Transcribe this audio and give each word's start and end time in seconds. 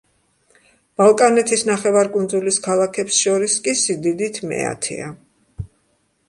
ბალკანეთის 1.01 1.63
ნახევარკუნძულის 1.67 2.57
ქალაქებს 2.69 3.19
შორის 3.27 3.59
კი 3.69 3.77
სიდიდით 3.83 4.41
მეათეა. 4.53 5.13